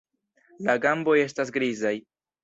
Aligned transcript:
La 0.69 0.75
gamboj 0.85 1.15
estas 1.25 1.51
grizaj. 1.59 1.93